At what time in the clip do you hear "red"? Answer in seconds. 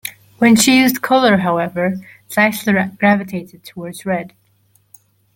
4.03-4.33